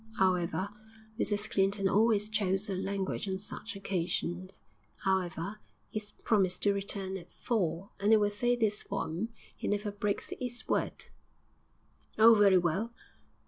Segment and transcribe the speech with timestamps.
[0.19, 0.69] 'Owever'
[1.19, 4.53] Mrs Clinton always chose her language on such occasions
[5.05, 5.57] ''owever,
[5.91, 9.91] 'e's promised to return at four, and I will say this for 'im, he never
[9.91, 11.05] breaks 'is word.'
[12.17, 12.91] 'Oh, very well!'